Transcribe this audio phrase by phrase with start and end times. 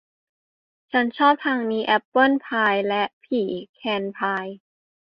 [0.91, 3.41] ฉันชอบทางนี้แอบเปิ้ลพายและผี
[3.75, 4.47] แคนพาย